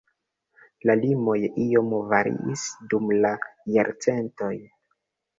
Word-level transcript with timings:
La 0.89 0.93
limoj 1.01 1.35
iom 1.65 1.91
variis 2.13 2.63
dum 2.93 3.11
la 3.25 3.31
jarcentoj. 3.75 4.49